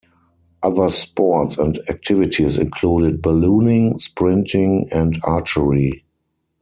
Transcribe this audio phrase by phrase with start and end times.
[0.63, 6.05] Other sports and activities included ballooning, sprinting and archery.